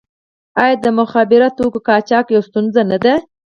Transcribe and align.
آیا 0.61 0.75
د 0.83 0.85
مخدره 0.99 1.47
توکو 1.57 1.79
قاچاق 1.87 2.25
یوه 2.33 2.45
ستونزه 2.49 2.81
نه 2.91 2.97
ده؟ 3.03 3.13